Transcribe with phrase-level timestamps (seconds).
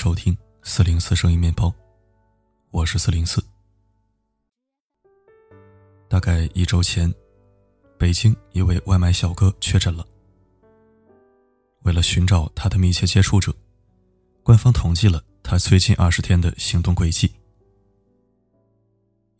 [0.00, 1.74] 收听四零四声音面包，
[2.70, 3.44] 我是四零四。
[6.08, 7.12] 大概一周前，
[7.98, 10.06] 北京一位外卖小哥确诊了。
[11.82, 13.52] 为了寻找他的密切接触者，
[14.44, 17.34] 官方统计了他最近二十天的行动轨迹。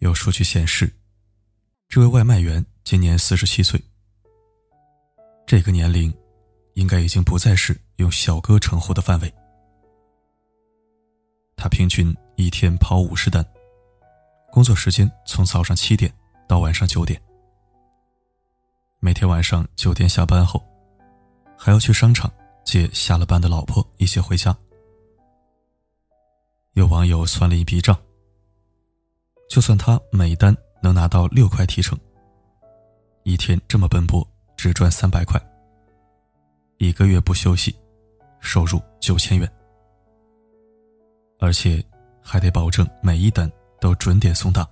[0.01, 0.93] 有数据显示，
[1.89, 3.81] 这位外卖员今年四十七岁。
[5.47, 6.13] 这个年龄，
[6.75, 9.33] 应该已经不再是用小哥称呼的范围。
[11.59, 13.45] 他平均一天跑五十单，
[14.53, 16.11] 工作时间从早上七点
[16.47, 17.21] 到晚上九点。
[19.01, 20.65] 每天晚上九点下班后，
[21.59, 22.33] 还要去商场
[22.65, 24.57] 接下了班的老婆一起回家。
[26.75, 27.99] 有网友算了一笔账，
[29.51, 31.99] 就算他每单能拿到六块提成，
[33.25, 34.27] 一天这么奔波。
[34.57, 35.41] 只赚三百块，
[36.79, 37.73] 一个月不休息，
[38.41, 39.49] 收入九千元，
[41.39, 41.85] 而且
[42.23, 43.51] 还得保证每一单
[43.81, 44.69] 都准点送达，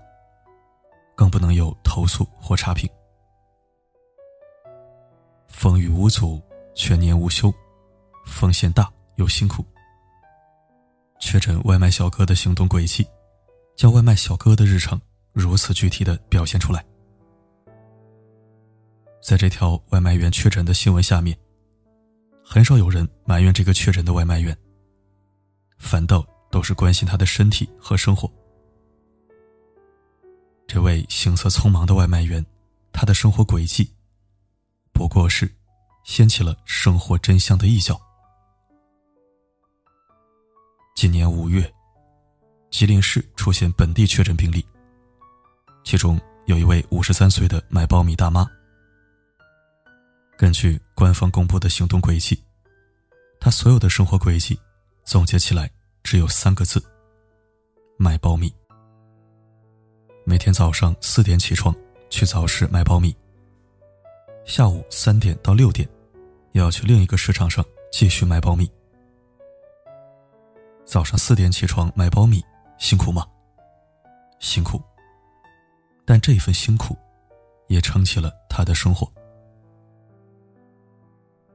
[1.15, 2.89] 更不能有投诉或差评。
[5.49, 6.43] 风雨无阻，
[6.75, 7.53] 全年无休，
[8.27, 9.65] 风险大又辛苦。
[11.19, 13.07] 确诊外卖小哥的行动轨迹，
[13.75, 15.01] 将外卖小哥的日常
[15.33, 16.85] 如此具体的表现出来。
[19.23, 21.37] 在这条外卖员确诊的新闻下面，
[22.45, 24.57] 很少有人埋怨这个确诊的外卖员，
[25.79, 28.31] 反倒都是关心他的身体和生活。
[30.67, 32.45] 这位行色匆忙的外卖员，
[32.93, 33.91] 他的生活轨迹，
[34.93, 35.51] 不过是
[36.05, 38.01] 掀起了生活真相的一角。
[40.95, 41.73] 今年五月，
[42.71, 44.67] 吉林市出现本地确诊病例，
[45.85, 48.49] 其中有一位五十三岁的卖苞米大妈。
[50.37, 52.43] 根据官方公布的行动轨迹，
[53.39, 54.59] 他所有的生活轨迹
[55.05, 55.71] 总结起来
[56.07, 56.81] 只有三个字：
[57.97, 58.55] 卖苞米。
[60.25, 61.75] 每天早上四点起床
[62.09, 63.13] 去早市卖苞米，
[64.45, 65.89] 下午三点到六点
[66.53, 68.71] 又要去另一个市场上继续卖苞米。
[70.85, 72.41] 早上四点起床买苞米
[72.79, 73.27] 辛苦吗？
[74.39, 74.81] 辛苦，
[76.05, 76.97] 但这份辛苦
[77.67, 79.13] 也撑起了他的生活。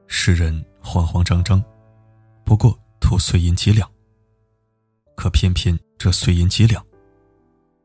[0.06, 1.64] 世人慌慌张张，
[2.44, 3.90] 不过图碎银几两。
[5.22, 6.84] 可偏偏这碎银几两，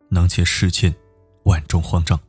[0.09, 0.91] 能解世间
[1.43, 2.19] 万众慌张。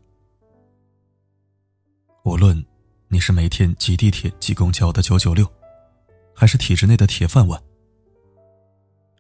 [2.26, 2.62] 无论
[3.08, 5.50] 你是每天挤地铁、挤公交的九九六，
[6.36, 7.58] 还是体制内的铁饭碗；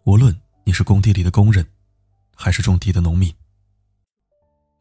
[0.04, 1.66] 无论你是工地里的工人，
[2.36, 3.34] 还是种地的农民，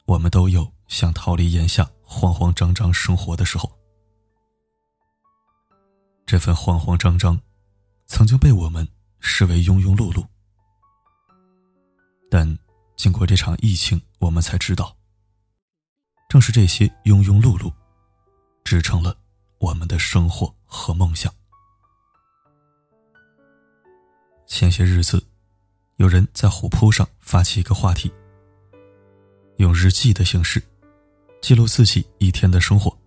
[0.08, 3.72] 我们都有想逃离眼下慌慌张张生活的时候。
[6.26, 7.40] 这份慌慌张张，
[8.08, 8.86] 曾经被我们
[9.22, 10.28] 视为庸庸碌碌，
[12.30, 12.58] 但
[12.96, 14.96] 经过这场疫情，我们才知道，
[16.30, 17.72] 正是这些庸庸碌碌，
[18.64, 19.18] 支撑了
[19.60, 21.34] 我们的生活和梦想。
[24.46, 25.24] 前些日子，
[25.98, 28.12] 有人在虎扑上发起一个话题，
[29.58, 30.62] 用日记的形式
[31.42, 32.98] 记录自己一天的生活，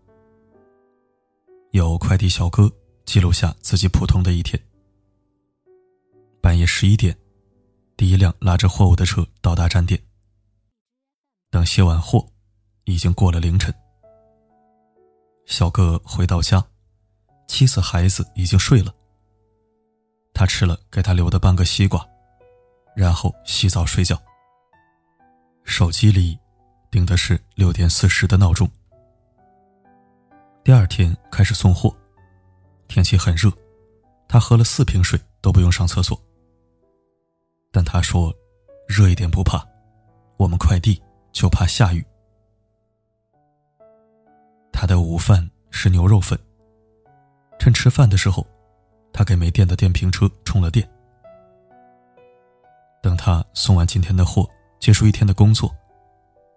[1.71, 2.71] 有快递小哥。
[3.07, 4.63] 记录下自己普通的一天。
[6.41, 7.17] 半夜十一点，
[8.01, 10.03] 第一辆拉着货物的车到达站点。
[11.51, 12.27] 等卸完货，
[12.85, 13.75] 已经过了凌晨。
[15.45, 16.65] 小哥回到家，
[17.47, 18.91] 妻子孩子已经睡了。
[20.33, 22.03] 他吃了给他留的半个西瓜，
[22.97, 24.19] 然后洗澡睡觉。
[25.65, 26.39] 手机里
[26.91, 28.67] 定的是六点四十的闹钟。
[30.65, 31.95] 第二天开始送货。
[32.89, 33.53] 天气很热，
[34.27, 36.19] 他喝了四瓶水都不用上厕所。
[37.73, 38.35] 但他说
[38.89, 39.65] ：“热一点不怕，
[40.37, 41.01] 我们快递
[41.33, 42.05] 就怕下雨。”
[44.73, 46.39] 他的午饭是牛肉粉。
[47.59, 48.47] 趁吃饭的时候，
[49.13, 50.89] 他给没电的电瓶车充了电。
[53.03, 55.75] 等他送完今天的货，结束一天的工作，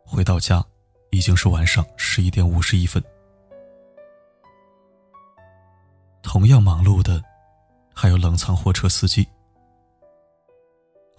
[0.05, 0.65] 回到家，
[1.11, 3.03] 已经是晚上十一点五十一分。
[6.21, 7.21] 同样忙碌的，
[7.93, 9.27] 还有冷藏货车司机。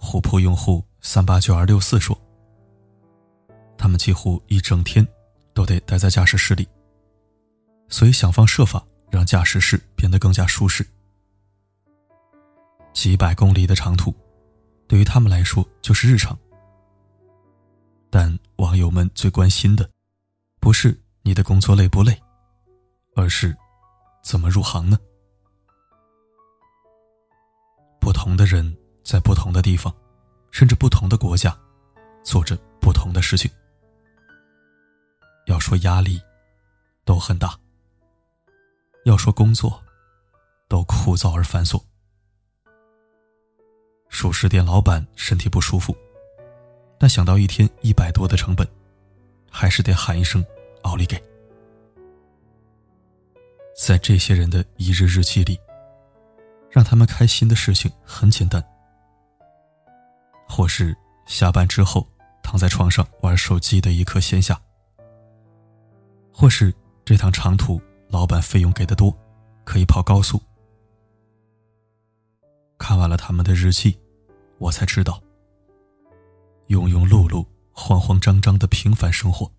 [0.05, 2.15] 虎扑用户三八九二六四说
[3.77, 5.05] ：“他们几乎一整天
[5.53, 6.67] 都得待在驾驶室里，
[7.89, 10.85] 所以想方设法让驾驶室变得更加舒适。
[12.93, 14.13] 几百公里的长途，
[14.87, 16.37] 对于他们来说就是日常。
[18.09, 19.89] 但网友们最关心的，
[20.61, 22.17] 不是你的工作累不累，
[23.15, 23.55] 而是……”
[24.25, 24.97] 怎么入行呢？
[28.01, 28.75] 不同的人
[29.05, 29.95] 在不同的地方，
[30.49, 31.55] 甚至不同的国家，
[32.23, 33.49] 做着不同的事情。
[35.45, 36.19] 要说压力，
[37.05, 37.49] 都很大；
[39.05, 39.79] 要说工作，
[40.67, 41.79] 都枯燥而繁琐。
[44.09, 45.95] 熟食店老板身体不舒服，
[46.97, 48.67] 但想到一天一百多的成本，
[49.51, 50.43] 还是得喊一声
[50.81, 51.21] “奥利给”。
[53.77, 55.59] 在这些人的一日日记里，
[56.71, 58.65] 让他们开心的事情很简单，
[60.47, 60.95] 或是
[61.25, 62.07] 下班之后
[62.41, 64.57] 躺在床上玩手机的一刻闲暇，
[66.31, 69.15] 或是这趟长途老板费用给的多，
[69.63, 70.41] 可以跑高速。
[72.77, 73.97] 看完了他们的日记，
[74.57, 75.21] 我才知道，
[76.67, 79.51] 庸庸碌碌、慌慌张张的平凡生活，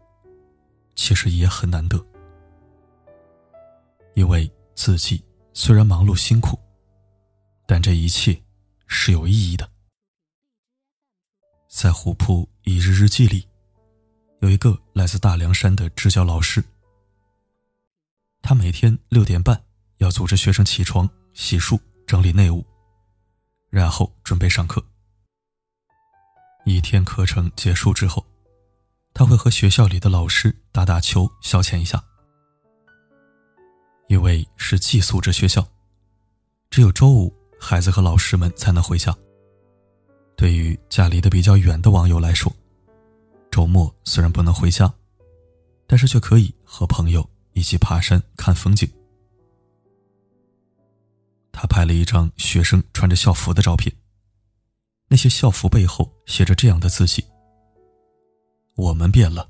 [0.95, 2.05] 其实也很难得。
[4.15, 5.23] 因为自己
[5.53, 6.59] 虽然忙碌辛苦，
[7.67, 8.41] 但这一切
[8.87, 9.69] 是有意义的。
[11.77, 13.47] 在虎扑一日日记里，
[14.41, 16.65] 有一个来自大凉山的支教老师。
[18.41, 19.63] 他每天六点半
[19.99, 22.65] 要组织学生起床、洗漱、整理内务，
[23.69, 24.83] 然后准备上课。
[26.65, 28.25] 一天课程结束之后，
[29.13, 32.03] 他会和学校里的老师打打球，消遣一下。
[34.09, 35.69] 因为是寄宿制学校，
[36.71, 37.31] 只有周五
[37.61, 39.15] 孩子和老师们才能回家。
[40.37, 42.53] 对于家离得比较远的网友来说，
[43.51, 44.93] 周末虽然不能回家，
[45.87, 48.87] 但是却可以和朋友一起爬山看风景。
[51.51, 53.91] 他拍了一张学生穿着校服的照片，
[55.09, 57.25] 那些校服背后写着这样的字迹
[58.77, 59.49] ：“我们变了，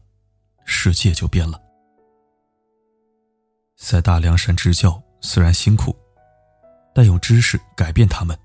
[0.64, 1.60] 世界就变了。”
[3.74, 5.94] 在大凉山支教虽然辛苦，
[6.94, 8.38] 但用知识改变他们，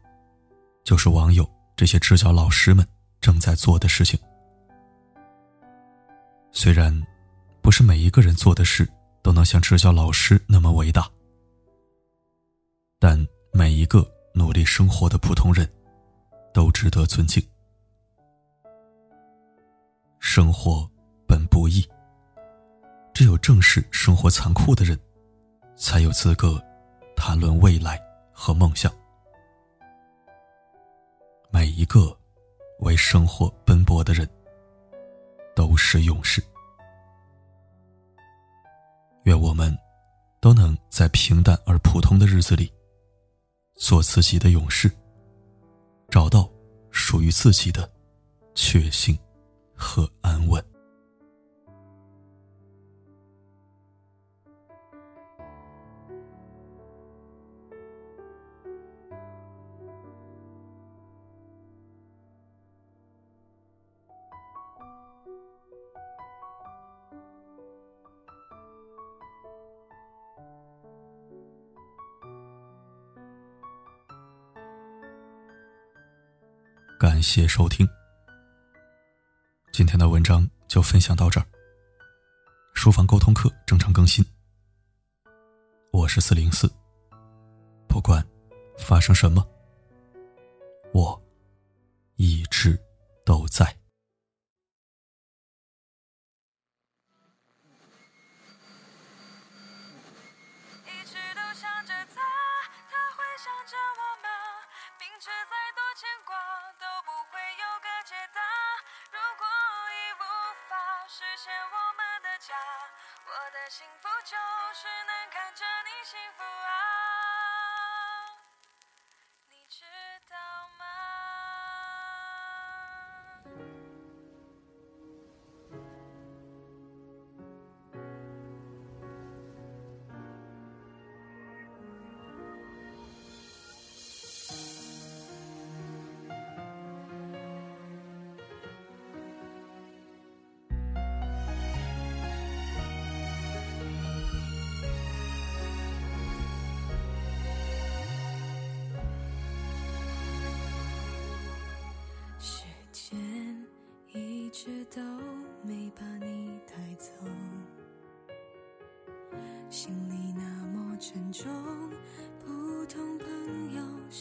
[0.84, 2.88] 就是网友这些支教老师们
[3.20, 4.20] 正在做的事情。
[6.52, 6.92] 虽然
[7.62, 8.88] 不是每一个人做的事
[9.22, 11.10] 都能像支教老师那么伟大，
[13.00, 13.18] 但
[13.54, 15.68] 每一个努力生活的普通人，
[16.54, 17.42] 都值得尊敬。
[20.20, 20.90] 生活
[21.28, 21.88] 本不易，
[23.14, 25.00] 只有正视生活残酷的人。
[25.78, 26.64] 才有资格
[27.16, 28.00] 谈论未来
[28.32, 28.94] 和梦想。
[31.52, 32.18] 每一个
[32.80, 34.28] 为生活奔波的人
[35.54, 36.42] 都是勇士。
[39.26, 39.78] 愿我们
[40.40, 42.72] 都能在平淡而普通的日子里
[43.76, 44.90] 做自己的勇士，
[46.10, 46.50] 找到
[46.90, 47.88] 属于自己的
[48.56, 49.18] 确信
[49.76, 50.64] 和安稳。
[77.02, 77.90] 感谢收听，
[79.74, 81.48] 今天的文章就分享到这儿。
[82.76, 84.24] 书房沟通课正常更新，
[85.92, 86.72] 我是四零四。
[87.88, 88.24] 不管
[88.78, 89.44] 发生什么，
[90.94, 91.20] 我
[92.18, 92.80] 一直
[93.26, 93.81] 都在。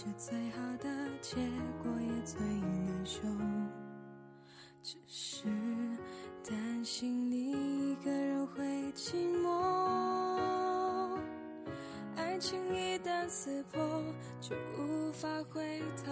[0.02, 0.88] 是最好的
[1.20, 1.36] 结
[1.82, 3.20] 果也最难受。
[4.82, 5.44] 只是
[6.42, 8.64] 担心你一个人会
[8.94, 11.18] 寂寞。
[12.16, 14.02] 爱情一旦撕破
[14.40, 16.10] 就无法回头。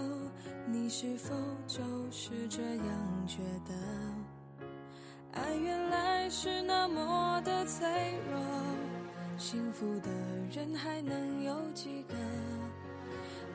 [0.66, 1.34] 你是否
[1.66, 3.72] 就是这样觉得？
[5.32, 7.88] 爱原来是那么的脆
[8.30, 8.38] 弱
[9.38, 10.10] 幸福的
[10.50, 12.14] 人还能有几个？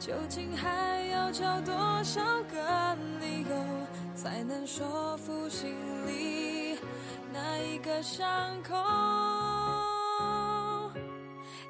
[0.05, 3.55] 究竟还要找多少个理由，
[4.13, 5.73] 才能说服心
[6.05, 6.77] 里
[7.31, 8.27] 那一个伤
[8.63, 8.75] 口？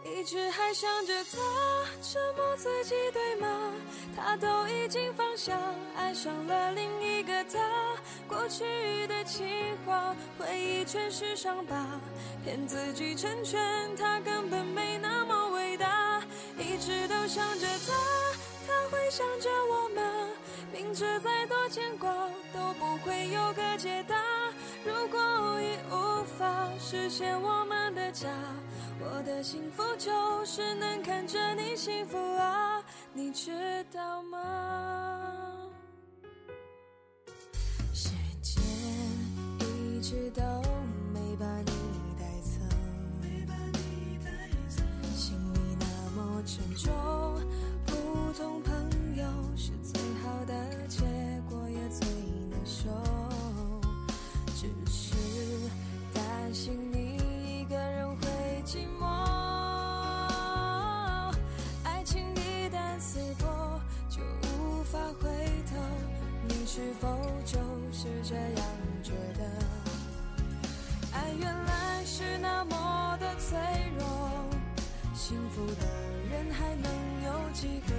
[0.04, 1.38] 一直还想着他，
[2.02, 3.48] 折磨自己对吗？
[4.16, 5.56] 他都已经放下，
[5.96, 7.60] 爱上了另一个他。
[8.28, 9.46] 过去的情
[9.86, 11.86] 话，回忆全是伤疤，
[12.44, 16.20] 骗自己成全他，根本没那么伟大。
[16.58, 17.94] 一直都想着他，
[19.16, 20.02] 想着我吗？
[20.72, 22.12] 明知再多牵挂，
[22.52, 24.16] 都不会有个解答。
[24.84, 28.28] 如果已无法实现我们的家。
[29.00, 35.70] 我的幸福就是能看着你幸福啊，你知道吗？
[37.94, 38.10] 时
[38.42, 38.64] 间
[39.60, 40.42] 一直都
[66.76, 67.08] 是否
[67.46, 67.60] 就
[67.92, 68.66] 是这样
[69.04, 69.46] 觉得？
[71.14, 73.60] 爱原来是那么的脆
[73.96, 74.04] 弱，
[75.14, 75.86] 幸福的
[76.32, 76.92] 人还能
[77.26, 77.94] 有几个？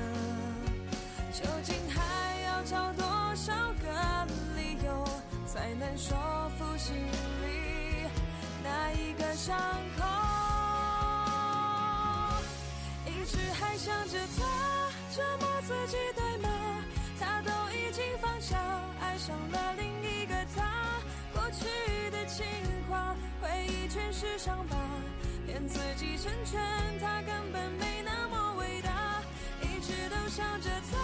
[1.32, 2.02] 究竟还
[2.46, 4.26] 要找多少个
[4.56, 5.04] 理由，
[5.46, 6.18] 才能说
[6.58, 8.08] 服心里
[8.64, 9.56] 那一个伤
[9.96, 10.04] 口？
[13.06, 14.42] 一直还想着他
[15.14, 16.48] 折磨自己对吗？
[19.14, 20.64] 爱上了另一个他。
[21.32, 21.64] 过去
[22.10, 22.44] 的情
[22.90, 24.76] 话，回忆全是伤疤，
[25.46, 26.60] 骗自己成全
[26.98, 29.22] 他，根本没那么伟大。
[29.62, 30.98] 一直都想着他，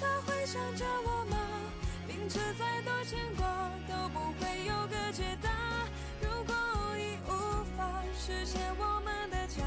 [0.00, 1.36] 他会想着我吗？
[2.08, 3.46] 明知再多牵挂，
[3.86, 5.48] 都不会有个解答。
[6.20, 6.52] 如果
[6.98, 7.30] 已无
[7.76, 9.62] 法实现我们的家，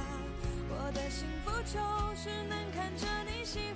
[0.70, 1.80] 我的幸福就。
[3.32, 3.69] 一直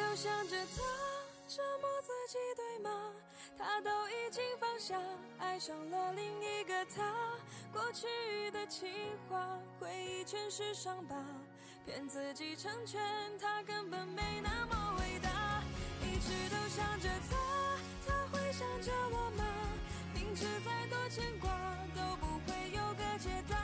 [0.00, 0.82] 都想着他，
[1.46, 3.12] 折磨自己对吗？
[3.58, 4.98] 他都已经放下，
[5.38, 7.14] 爱上了另一个他。
[7.70, 8.88] 过去的情
[9.28, 11.14] 话，回忆全是伤疤，
[11.84, 12.98] 骗自己成全
[13.38, 15.62] 他，根本没那么伟大。
[16.02, 17.36] 一直都想着他，
[18.06, 19.44] 他会想着我吗？
[20.14, 21.50] 明知再多牵挂，
[21.94, 23.56] 都不会有个解答。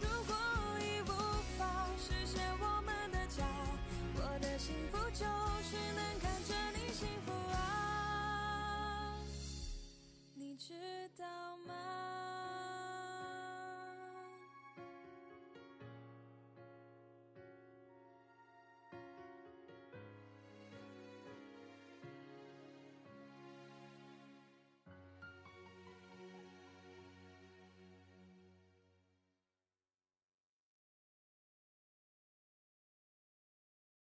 [0.00, 0.36] 如果
[0.78, 1.12] 已无
[1.58, 3.44] 法实现我们的家。
[4.64, 5.26] 幸福就
[5.62, 7.23] 是能看着你幸福。